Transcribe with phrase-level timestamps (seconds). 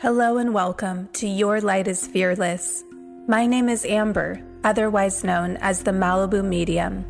[0.00, 2.84] Hello and welcome to Your Light is Fearless.
[3.28, 7.04] My name is Amber, otherwise known as the Malibu Medium.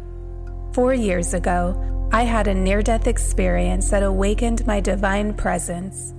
[0.73, 6.13] Four years ago, I had a near death experience that awakened my divine presence.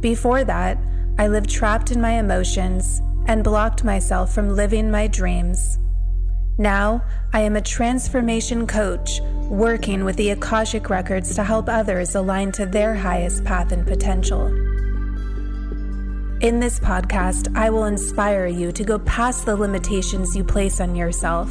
[0.00, 0.76] Before that,
[1.20, 5.78] I lived trapped in my emotions and blocked myself from living my dreams.
[6.58, 12.50] Now, I am a transformation coach working with the Akashic Records to help others align
[12.52, 14.71] to their highest path and potential.
[16.42, 20.96] In this podcast, I will inspire you to go past the limitations you place on
[20.96, 21.48] yourself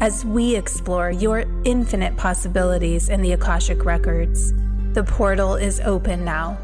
[0.00, 4.52] as we explore your infinite possibilities in the Akashic Records.
[4.94, 6.58] The portal is open now.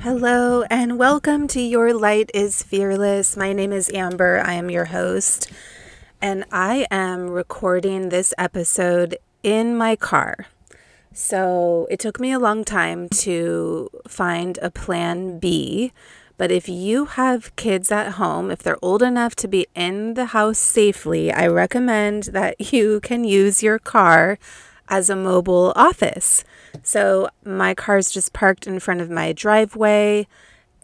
[0.00, 3.36] Hello, and welcome to Your Light is Fearless.
[3.36, 4.42] My name is Amber.
[4.44, 5.52] I am your host,
[6.20, 10.46] and I am recording this episode in my car.
[11.14, 15.92] So it took me a long time to find a plan B.
[16.38, 20.26] But if you have kids at home, if they're old enough to be in the
[20.26, 24.38] house safely, I recommend that you can use your car
[24.88, 26.44] as a mobile office.
[26.82, 30.26] So my car's just parked in front of my driveway.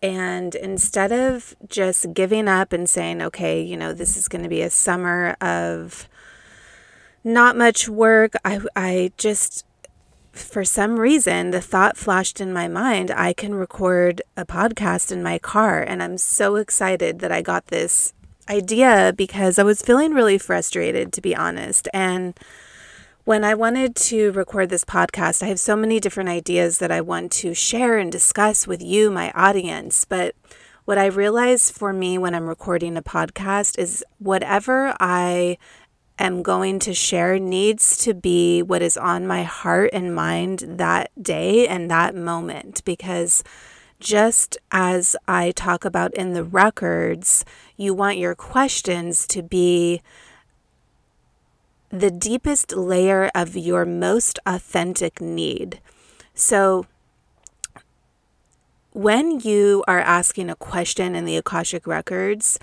[0.00, 4.48] And instead of just giving up and saying, okay, you know, this is going to
[4.48, 6.08] be a summer of
[7.24, 8.32] not much work.
[8.44, 9.64] I, I just,
[10.32, 15.22] for some reason, the thought flashed in my mind I can record a podcast in
[15.22, 15.82] my car.
[15.82, 18.12] And I'm so excited that I got this
[18.48, 21.88] idea because I was feeling really frustrated, to be honest.
[21.92, 22.38] And
[23.24, 27.02] when I wanted to record this podcast, I have so many different ideas that I
[27.02, 30.06] want to share and discuss with you, my audience.
[30.06, 30.34] But
[30.86, 35.58] what I realize for me when I'm recording a podcast is whatever I
[36.18, 41.10] am going to share needs to be what is on my heart and mind that
[41.22, 43.42] day and that moment because
[44.00, 47.44] just as I talk about in the records,
[47.76, 50.02] you want your questions to be
[51.90, 55.80] the deepest layer of your most authentic need.
[56.34, 56.86] So,
[58.92, 62.58] when you are asking a question in the Akashic Records,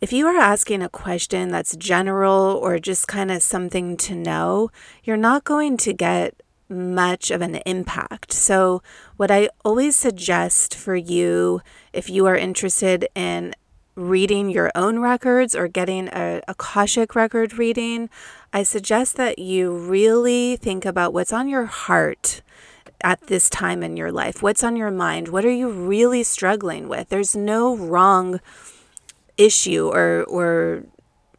[0.00, 4.70] if you are asking a question that's general or just kind of something to know,
[5.04, 6.40] you're not going to get
[6.70, 8.32] much of an impact.
[8.32, 8.82] So,
[9.16, 11.60] what I always suggest for you,
[11.92, 13.54] if you are interested in
[13.94, 18.08] reading your own records or getting a Akashic record reading,
[18.52, 22.40] I suggest that you really think about what's on your heart
[23.02, 24.42] at this time in your life.
[24.42, 25.28] What's on your mind?
[25.28, 27.08] What are you really struggling with?
[27.08, 28.40] There's no wrong
[29.40, 30.84] issue or or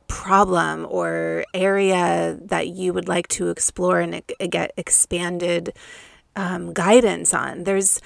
[0.08, 5.74] problem or area that you would like to explore and get expanded
[6.36, 7.64] um, guidance on.
[7.64, 8.02] There's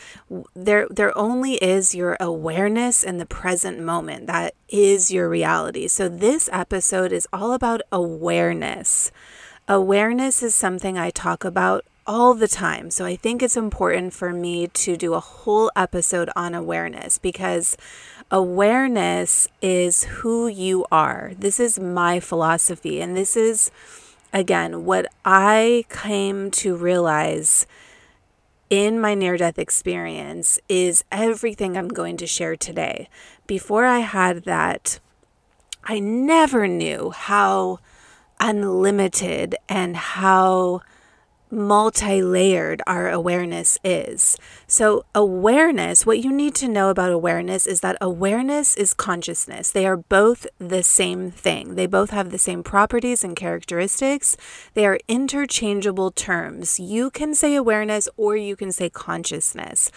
[0.55, 4.27] there there only is your awareness in the present moment.
[4.27, 5.87] That is your reality.
[5.87, 9.11] So this episode is all about awareness.
[9.67, 12.91] Awareness is something I talk about all the time.
[12.91, 17.77] So I think it's important for me to do a whole episode on awareness because
[18.29, 21.31] awareness is who you are.
[21.37, 23.01] This is my philosophy.
[23.01, 23.71] And this is,
[24.31, 27.65] again, what I came to realize
[28.69, 33.09] in my near death experience is everything I'm going to share today.
[33.47, 34.99] Before I had that,
[35.83, 37.79] I never knew how
[38.39, 40.81] unlimited and how
[41.51, 44.37] multi layered our awareness is.
[44.67, 49.71] So, awareness, what you need to know about awareness is that awareness is consciousness.
[49.71, 54.37] They are both the same thing, they both have the same properties and characteristics.
[54.73, 56.79] They are interchangeable terms.
[56.79, 59.91] You can say awareness or you can say consciousness.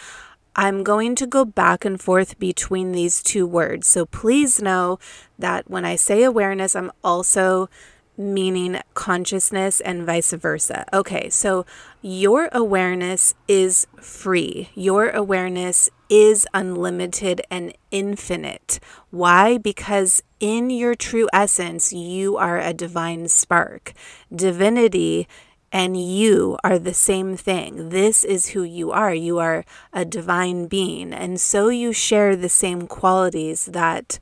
[0.56, 3.86] I'm going to go back and forth between these two words.
[3.86, 4.98] So please know
[5.38, 7.70] that when I say awareness, I'm also
[8.18, 10.84] meaning consciousness and vice versa.
[10.92, 11.64] Okay, so
[12.02, 14.70] your awareness is free.
[14.74, 18.80] Your awareness is unlimited and infinite.
[19.10, 19.56] Why?
[19.56, 23.92] Because in your true essence, you are a divine spark.
[24.34, 25.28] Divinity
[25.70, 27.90] and you are the same thing.
[27.90, 29.14] This is who you are.
[29.14, 31.12] You are a divine being.
[31.12, 34.18] And so you share the same qualities that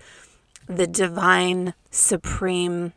[0.66, 2.92] the divine, supreme,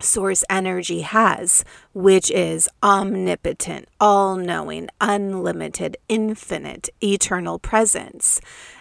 [0.00, 8.40] source energy has, which is omnipotent, all knowing, unlimited, infinite, eternal presence.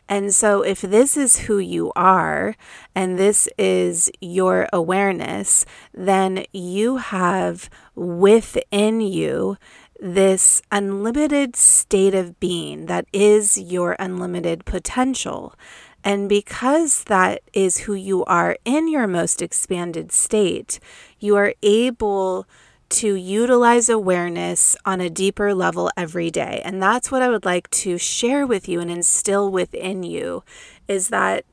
[0.10, 2.56] And so, if this is who you are
[2.96, 9.58] and this is your awareness, then you have within you
[10.00, 15.56] this unlimited state of being that is your unlimited potential.
[16.08, 20.80] And because that is who you are in your most expanded state,
[21.20, 22.48] you are able
[22.92, 26.62] to utilize awareness on a deeper level every day.
[26.64, 30.46] And that's what I would like to share with you and instill within you
[30.88, 31.44] is that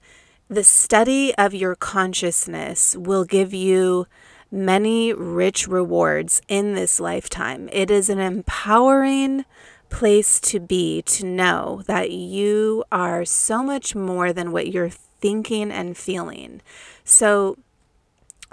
[0.49, 4.07] the study of your consciousness will give you
[4.53, 7.69] many rich rewards in this lifetime.
[7.73, 9.47] It is an empowering
[9.95, 15.71] place to be to know that you are so much more than what you're thinking
[15.71, 16.61] and feeling.
[17.05, 17.57] So,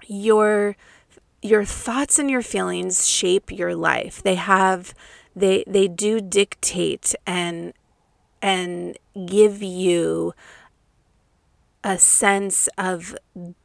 [0.05, 0.75] your
[1.41, 4.21] your thoughts and your feelings shape your life.
[4.21, 4.93] They have
[5.35, 7.73] they they do dictate and
[8.39, 8.95] and
[9.25, 10.33] give you
[11.83, 13.15] a sense of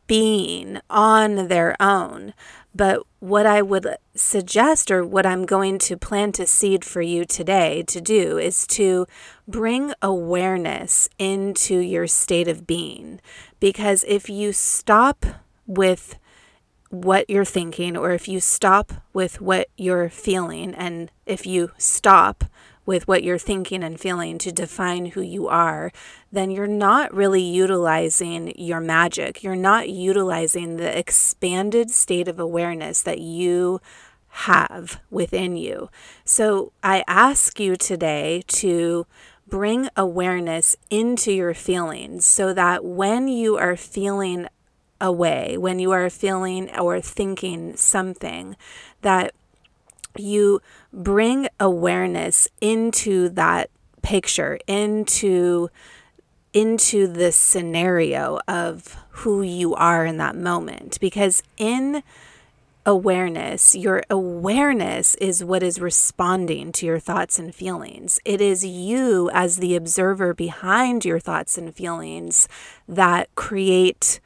[0.07, 2.33] being on their own.
[2.75, 7.25] But what I would suggest, or what I'm going to plant a seed for you
[7.25, 9.07] today to do, is to
[9.49, 13.21] bring awareness into your state of being.
[13.61, 15.25] Because if you stop
[15.67, 16.19] with
[16.91, 22.45] what you're thinking, or if you stop with what you're feeling, and if you stop
[22.87, 25.93] with what you're thinking and feeling to define who you are,
[26.33, 29.43] then you're not really utilizing your magic.
[29.43, 33.81] You're not utilizing the expanded state of awareness that you
[34.29, 35.91] have within you.
[36.25, 39.06] So I ask you today to
[39.49, 44.47] bring awareness into your feelings so that when you are feeling
[45.00, 48.56] away, when you are feeling or thinking something,
[49.03, 49.32] that
[50.19, 50.61] you
[50.93, 53.71] bring awareness into that
[54.03, 55.69] picture, into
[56.53, 62.03] into the scenario of who you are in that moment because in
[62.87, 68.21] awareness, your awareness is what is responding to your thoughts and feelings.
[68.25, 72.49] It is you, as the observer behind your thoughts and feelings,
[72.89, 74.21] that create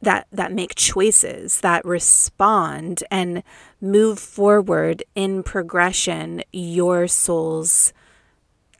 [0.00, 3.42] that that make choices that respond and
[3.80, 7.92] move forward in progression your soul's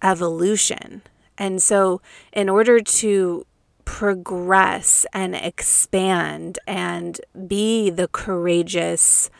[0.03, 1.03] evolution.
[1.37, 2.01] And so
[2.33, 3.47] in order to
[3.85, 9.31] progress and expand and be the courageous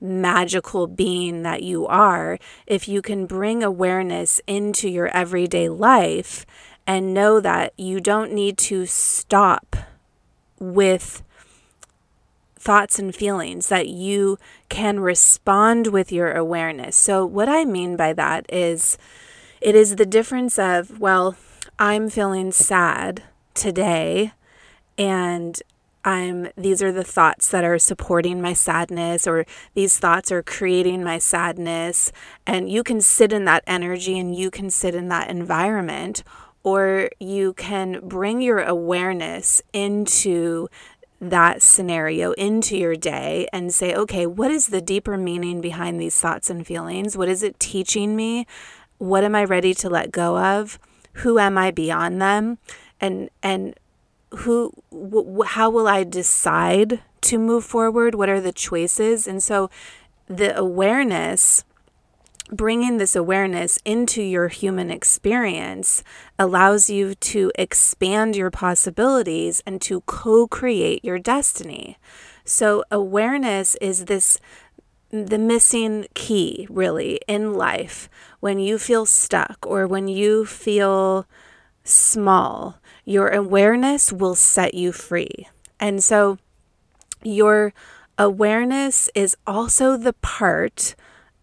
[0.00, 6.44] magical being that you are if you can bring awareness into your everyday life
[6.86, 9.74] and know that you don't need to stop
[10.58, 11.22] with
[12.56, 16.96] thoughts and feelings, that you can respond with your awareness.
[16.96, 18.96] So, what I mean by that is
[19.60, 21.36] it is the difference of, well,
[21.78, 23.22] I'm feeling sad
[23.54, 24.32] today
[24.96, 25.60] and
[26.04, 31.02] I'm these are the thoughts that are supporting my sadness or these thoughts are creating
[31.02, 32.12] my sadness
[32.46, 36.22] and you can sit in that energy and you can sit in that environment
[36.64, 40.68] or you can bring your awareness into
[41.20, 46.18] that scenario into your day and say, okay, what is the deeper meaning behind these
[46.20, 47.16] thoughts and feelings?
[47.16, 48.46] What is it teaching me?
[48.98, 50.78] What am I ready to let go of?
[51.18, 52.58] Who am I beyond them?
[53.00, 53.74] And and
[54.38, 58.14] who wh- how will I decide to move forward?
[58.14, 59.26] What are the choices?
[59.26, 59.70] And so
[60.26, 61.64] the awareness
[62.50, 66.02] bringing this awareness into your human experience
[66.38, 71.96] allows you to expand your possibilities and to co create your destiny.
[72.44, 74.38] So, awareness is this
[75.10, 78.08] the missing key, really, in life.
[78.40, 81.26] When you feel stuck or when you feel
[81.84, 85.48] small, your awareness will set you free.
[85.78, 86.38] And so,
[87.22, 87.72] your
[88.18, 90.94] awareness is also the part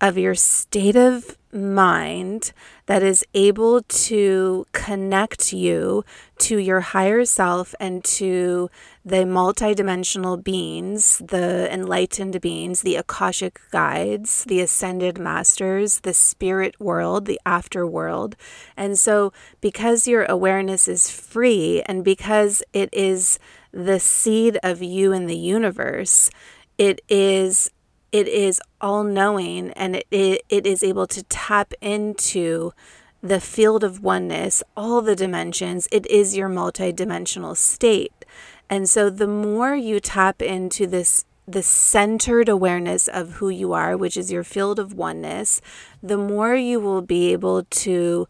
[0.02, 2.54] of your state of mind
[2.88, 6.04] that is able to connect you
[6.40, 8.70] to your higher self and to
[9.06, 17.26] the multidimensional beings, the enlightened beings, the Akashic guides, the ascended masters, the spirit world,
[17.26, 18.34] the afterworld.
[18.76, 23.38] And so, because your awareness is free and because it is
[23.72, 26.32] the seed of you in the universe,
[26.78, 27.70] it is
[28.12, 32.74] it is all knowing and it, it, it is able to tap into
[33.22, 35.88] the field of oneness, all the dimensions.
[35.92, 38.26] It is your multidimensional state.
[38.70, 43.98] And so the more you tap into this the centered awareness of who you are,
[43.98, 45.60] which is your field of oneness,
[46.02, 48.28] the more you will be able to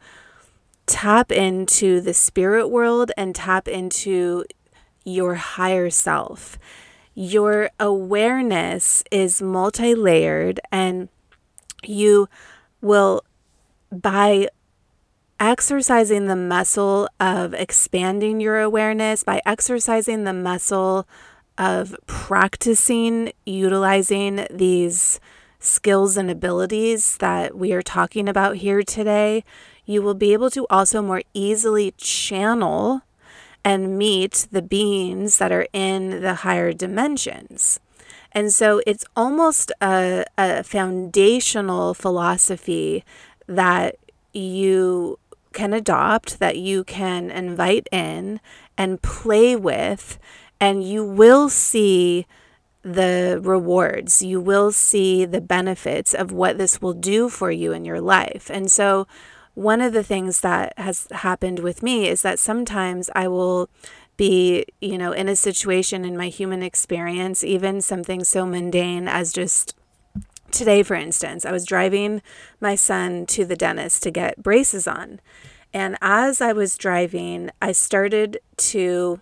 [0.88, 4.44] tap into the spirit world and tap into
[5.04, 6.58] your higher self
[7.14, 11.10] your awareness is multi layered and
[11.84, 12.30] You
[12.82, 13.24] will,
[13.92, 14.48] by
[15.40, 21.08] exercising the muscle of expanding your awareness, by exercising the muscle
[21.58, 25.20] of practicing utilizing these
[25.60, 29.44] skills and abilities that we are talking about here today,
[29.86, 33.02] you will be able to also more easily channel
[33.64, 37.80] and meet the beings that are in the higher dimensions.
[38.32, 43.04] And so it's almost a, a foundational philosophy
[43.48, 43.98] that
[44.34, 45.20] you
[45.54, 48.40] can adopt, that you can invite in
[48.78, 50.18] and play with,
[50.60, 52.26] and you will see
[52.84, 54.22] the rewards.
[54.22, 58.50] You will see the benefits of what this will do for you in your life.
[58.50, 59.08] And so,
[59.54, 63.70] one of the things that has happened with me is that sometimes I will
[64.18, 69.34] be, you know, in a situation in my human experience, even something so mundane as
[69.34, 69.76] just
[70.52, 72.22] today, for instance, I was driving
[72.60, 75.20] my son to the dentist to get braces on.
[75.74, 79.22] And as I was driving, I started to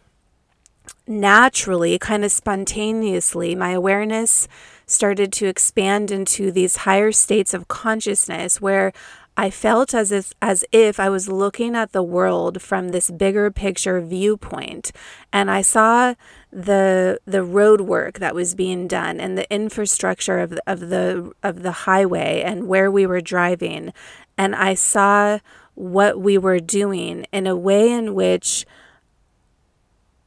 [1.07, 4.47] naturally, kind of spontaneously, my awareness
[4.85, 8.91] started to expand into these higher states of consciousness where
[9.39, 13.49] I felt as if as if I was looking at the world from this bigger
[13.49, 14.91] picture viewpoint
[15.31, 16.15] and I saw
[16.51, 21.31] the the road work that was being done and the infrastructure of the, of the
[21.41, 23.93] of the highway and where we were driving
[24.37, 25.39] and I saw
[25.73, 28.65] what we were doing in a way in which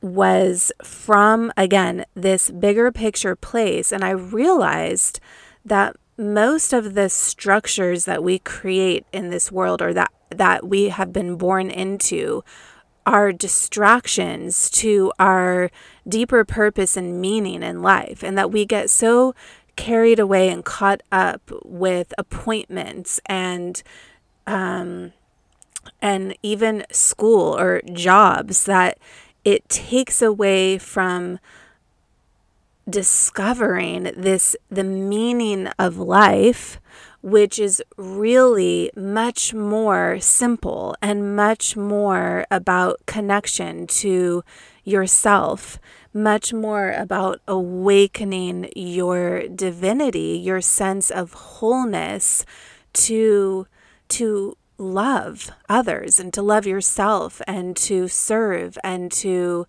[0.01, 3.93] was from, again, this bigger picture place.
[3.93, 5.21] And I realized
[5.65, 10.91] that most of the structures that we create in this world or that, that we
[10.91, 12.45] have been born into
[13.05, 15.71] are distractions to our
[16.07, 18.23] deeper purpose and meaning in life.
[18.23, 19.35] And that we get so
[19.75, 23.83] carried away and caught up with appointments and,
[24.47, 25.13] um,
[26.01, 28.99] and even school or jobs that
[29.45, 31.41] it takes away from
[32.89, 36.81] discovering this the meaning of life
[37.23, 44.43] which is really much more simple and much more about connection to
[44.85, 45.79] yourself,
[46.13, 52.45] much more about awakening your divinity, your sense of wholeness
[52.93, 53.67] to
[54.09, 59.67] to love others and to love yourself and to serve and to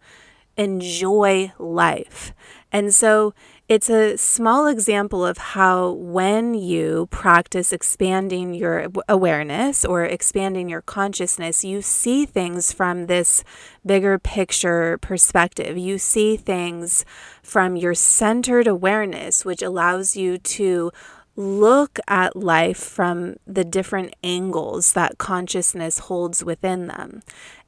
[0.57, 2.33] enjoy life.
[2.73, 3.35] And so
[3.69, 10.81] it's a small example of how, when you practice expanding your awareness or expanding your
[10.81, 13.43] consciousness, you see things from this
[13.85, 15.77] bigger picture perspective.
[15.77, 17.05] You see things
[17.43, 20.91] from your centered awareness, which allows you to
[21.35, 27.21] look at life from the different angles that consciousness holds within them.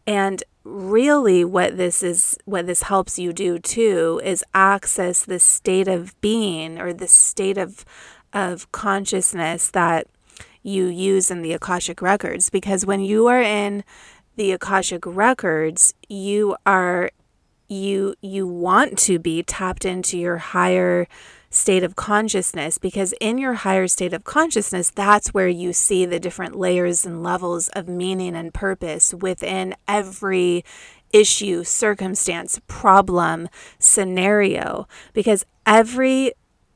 [0.07, 5.88] And really what this is what this helps you do too is access the state
[5.88, 7.86] of being or the state of
[8.34, 10.07] of consciousness that
[10.63, 12.50] you use in the Akashic records.
[12.50, 13.84] Because when you are in
[14.36, 17.12] the Akashic records you are
[17.69, 21.07] you you want to be tapped into your higher
[21.55, 26.19] state of consciousness because in your higher state of consciousness, that's where you see the
[26.19, 30.63] different layers and levels of meaning and purpose within every
[31.13, 33.47] issue, circumstance, problem,
[33.79, 36.33] scenario, because every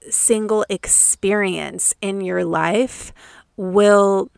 [0.10, 3.12] single experience in your life
[3.58, 4.32] will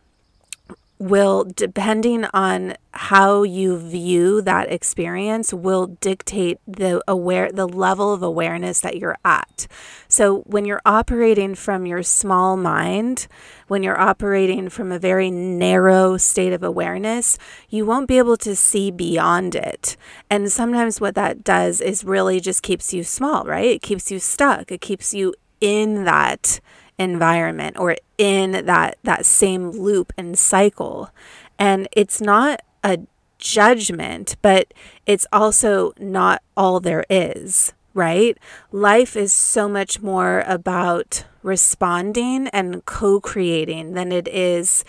[1.02, 8.22] will depending on how you view that experience will dictate the aware the level of
[8.22, 9.66] awareness that you're at.
[10.08, 13.26] So when you're operating from your small mind,
[13.68, 18.54] when you're operating from a very narrow state of awareness, you won't be able to
[18.54, 19.96] see beyond it.
[20.30, 23.66] And sometimes what that does is really just keeps you small, right?
[23.66, 24.70] It keeps you stuck.
[24.70, 26.60] It keeps you in that
[26.98, 31.10] environment or in that that same loop and cycle.
[31.58, 32.98] And it's not a
[33.38, 34.72] judgment but
[35.04, 38.38] it's also not all there is right?
[38.70, 44.82] Life is so much more about responding and co-creating than it is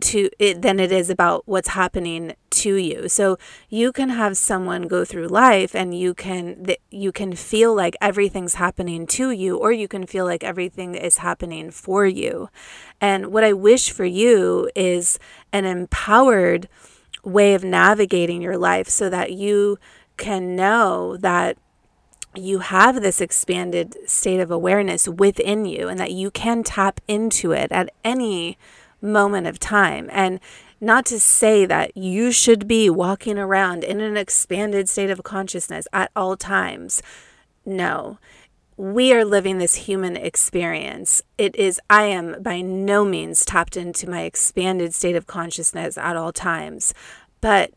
[0.00, 3.08] to it than it is about what's happening to you.
[3.08, 3.38] So
[3.68, 7.96] you can have someone go through life and you can that you can feel like
[8.00, 12.48] everything's happening to you or you can feel like everything is happening for you.
[13.00, 15.18] And what I wish for you is
[15.52, 16.68] an empowered
[17.22, 19.78] way of navigating your life so that you
[20.16, 21.56] can know that
[22.34, 27.50] you have this expanded state of awareness within you and that you can tap into
[27.52, 28.56] it at any
[29.00, 30.08] moment of time.
[30.12, 30.40] And
[30.80, 35.86] not to say that you should be walking around in an expanded state of consciousness
[35.92, 37.02] at all times.
[37.66, 38.18] No,
[38.76, 41.22] we are living this human experience.
[41.36, 46.16] It is, I am by no means tapped into my expanded state of consciousness at
[46.16, 46.94] all times,
[47.42, 47.72] but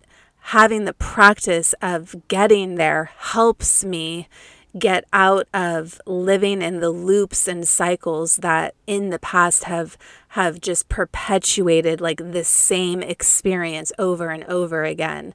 [0.48, 4.30] having the practice of getting there helps me
[4.78, 9.98] get out of living in the loops and cycles that in the past have
[10.30, 15.34] have just perpetuated like the same experience over and over again.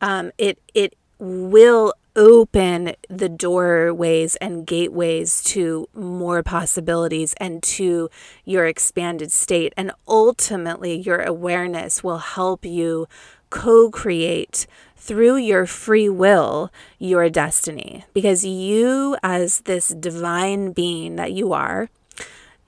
[0.00, 8.10] Um, it it will open the doorways and gateways to more possibilities and to
[8.44, 9.72] your expanded state.
[9.76, 13.06] And ultimately your awareness will help you
[13.50, 14.66] co-create
[14.96, 18.04] through your free will your destiny.
[18.14, 21.88] Because you, as this divine being that you are,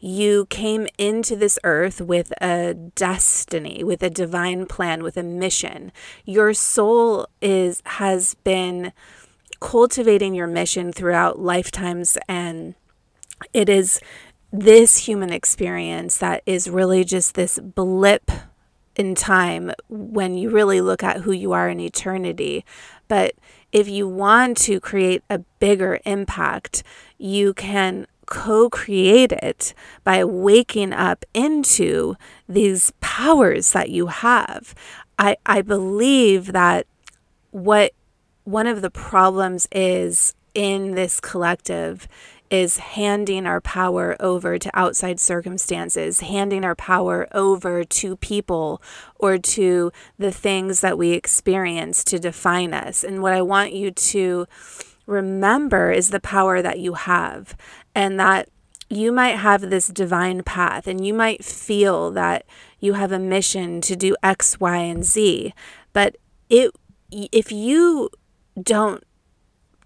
[0.00, 5.92] you came into this earth with a destiny, with a divine plan, with a mission.
[6.24, 8.92] Your soul is has been
[9.60, 12.74] cultivating your mission throughout lifetimes and
[13.52, 14.00] it is
[14.52, 18.28] this human experience that is really just this blip
[18.96, 22.64] in time when you really look at who you are in eternity.
[23.08, 23.34] But
[23.72, 26.82] if you want to create a bigger impact,
[27.18, 32.16] you can co create it by waking up into
[32.48, 34.74] these powers that you have.
[35.18, 36.86] I, I believe that
[37.50, 37.92] what
[38.44, 42.08] one of the problems is in this collective
[42.52, 48.82] is handing our power over to outside circumstances, handing our power over to people
[49.16, 53.02] or to the things that we experience to define us.
[53.02, 54.46] And what I want you to
[55.06, 57.56] remember is the power that you have
[57.94, 58.50] and that
[58.90, 62.44] you might have this divine path and you might feel that
[62.80, 65.54] you have a mission to do X, Y, and Z.
[65.94, 66.16] But
[66.50, 66.70] it,
[67.10, 68.10] if you
[68.62, 69.02] don't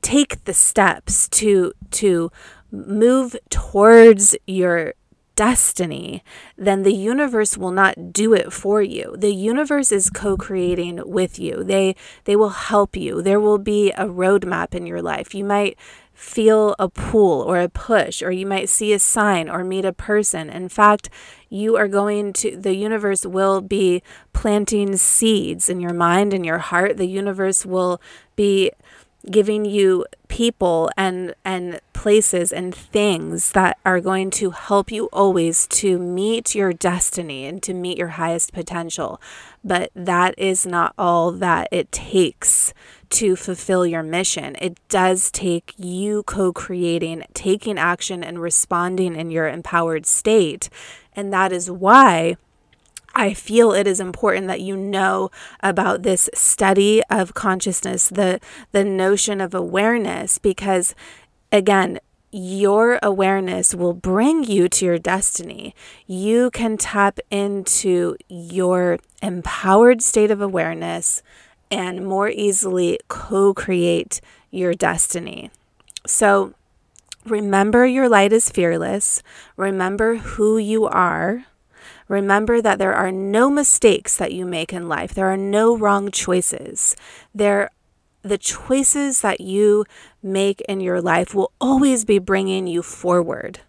[0.07, 2.31] take the steps to to
[2.71, 4.95] move towards your
[5.37, 6.25] destiny,
[6.57, 9.15] then the universe will not do it for you.
[9.19, 11.63] The universe is co-creating with you.
[11.63, 13.23] They they will help you.
[13.23, 15.35] There will be a roadmap in your life.
[15.35, 15.79] You might
[16.15, 19.93] feel a pull or a push or you might see a sign or meet a
[19.93, 20.49] person.
[20.49, 21.11] In fact,
[21.51, 24.03] you are going to the universe will be
[24.33, 26.97] planting seeds in your mind and your heart.
[26.97, 28.01] The universe will
[28.35, 28.71] be
[29.31, 35.67] giving you people and and places and things that are going to help you always
[35.67, 39.21] to meet your destiny and to meet your highest potential.
[39.65, 42.73] But that is not all that it takes
[43.11, 44.57] to fulfill your mission.
[44.61, 50.69] It does take you co-creating taking action and responding in your empowered state.
[51.15, 52.37] And that is why
[53.17, 58.41] I feel it is important that you know about this study of consciousness, the
[58.73, 60.95] the notion of awareness because
[61.51, 61.99] again,
[62.31, 65.75] your awareness will bring you to your destiny.
[66.07, 71.23] You can tap into your empowered state of awareness
[71.71, 75.51] and more easily co create your destiny.
[76.07, 76.53] So
[77.25, 79.23] remember your light is fearless.
[79.57, 81.47] Remember who you are.
[82.09, 85.15] Remember that there are no mistakes that you make in life.
[85.15, 86.97] There are no wrong choices.
[87.35, 87.71] There
[88.23, 89.85] the choices that you
[90.23, 93.61] make in your life will always be bringing you forward.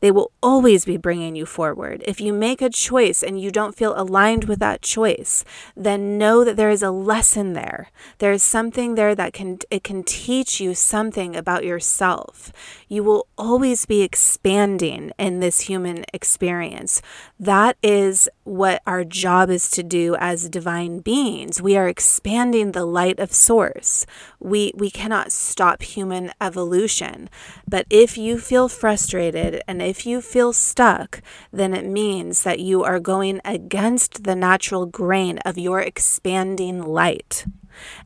[0.00, 2.02] They will always be bringing you forward.
[2.06, 5.44] If you make a choice and you don't feel aligned with that choice,
[5.76, 7.90] then know that there is a lesson there.
[8.18, 12.52] There is something there that can it can teach you something about yourself.
[12.88, 17.00] You will always be expanding in this human experience.
[17.38, 21.62] That is what our job is to do as divine beings.
[21.62, 24.06] We are expanding the light of source.
[24.38, 27.28] We we cannot stop human evolution.
[27.68, 32.84] But if you feel frustrated and if you feel stuck, then it means that you
[32.84, 37.46] are going against the natural grain of your expanding light.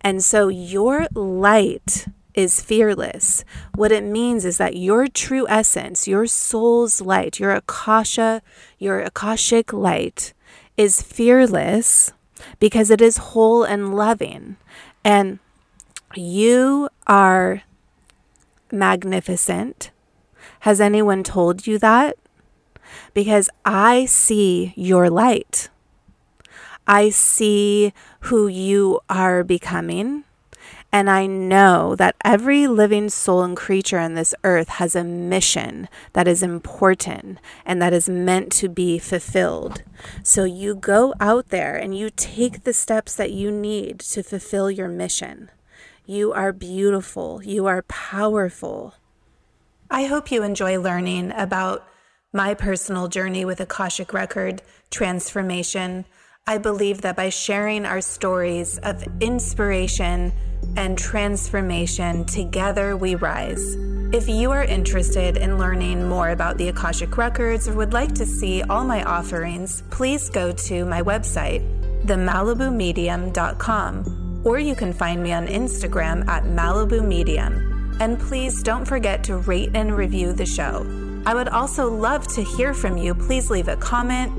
[0.01, 3.45] And so your light is fearless.
[3.75, 8.43] What it means is that your true essence, your soul's light, your akasha,
[8.79, 10.35] your akashic light
[10.77, 12.13] is fearless
[12.61, 14.57] because it is whole and loving.
[15.03, 15.41] And
[16.15, 17.63] you are
[18.71, 19.91] magnificent.
[20.67, 22.19] Has anyone told you that?
[23.15, 25.69] Because I see your light.
[26.89, 30.25] I see who you are becoming.
[30.91, 35.89] And I know that every living soul and creature on this earth has a mission
[36.15, 39.85] that is important and that is meant to be fulfilled.
[40.25, 44.69] So you go out there and you take the steps that you need to fulfill
[44.69, 45.49] your mission.
[46.07, 47.41] You are beautiful.
[47.45, 48.95] You are powerful.
[49.90, 51.87] I hope you enjoy learning about
[52.33, 56.05] my personal journey with Akashic Record transformation.
[56.46, 60.33] I believe that by sharing our stories of inspiration
[60.77, 63.77] and transformation, together we rise.
[64.12, 68.27] If you are interested in learning more about the Akashic Records or would like to
[68.27, 71.62] see all my offerings, please go to my website,
[72.07, 77.76] themalibumedium.com, or you can find me on Instagram at Malibu Medium.
[78.01, 80.87] And please don't forget to rate and review the show.
[81.27, 83.15] I would also love to hear from you.
[83.15, 84.33] Please leave a comment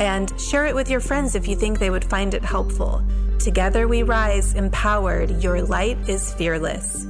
[0.00, 3.02] and share it with your friends if you think they would find it helpful.
[3.38, 5.42] Together we rise, empowered.
[5.42, 7.06] Your light is fearless.